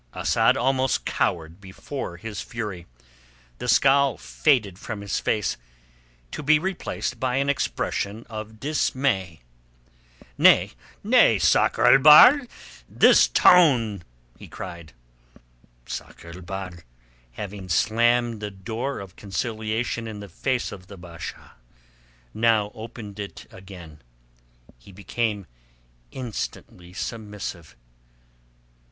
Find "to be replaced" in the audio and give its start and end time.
6.31-7.19